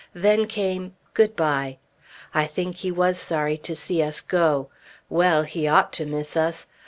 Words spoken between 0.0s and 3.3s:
Then came good bye. I think he was